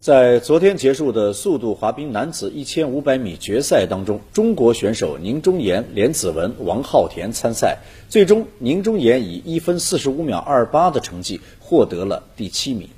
[0.00, 7.80] 在昨天结束的速度滑冰男子一千五百米决赛当中中国选手宁中岩连子文王浩田参赛。
[8.08, 12.88] 最终宁中岩以一分四十五秒二八的成绩获得了第七名。